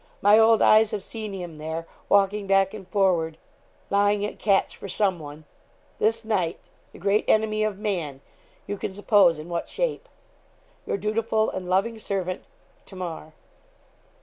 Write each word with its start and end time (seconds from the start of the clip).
My 0.19 0.39
old 0.39 0.63
eyes 0.63 0.89
have 0.89 1.03
seen 1.03 1.31
him 1.31 1.59
there, 1.59 1.85
walking 2.09 2.47
back 2.47 2.73
and 2.73 2.87
forward, 2.87 3.37
lying 3.91 4.25
at 4.25 4.39
catch 4.39 4.75
for 4.75 4.89
some 4.89 5.19
one, 5.19 5.45
this 5.99 6.25
night 6.25 6.59
the 6.91 6.97
great 6.97 7.23
enemy 7.27 7.63
of 7.63 7.77
man; 7.77 8.21
you 8.65 8.77
can 8.77 8.93
suppose 8.93 9.37
in 9.37 9.47
what 9.47 9.67
shape. 9.67 10.09
'Your 10.87 10.97
dutiful 10.97 11.51
and 11.51 11.69
loving 11.69 11.99
servant, 11.99 12.45
TAMAR.' 12.87 13.33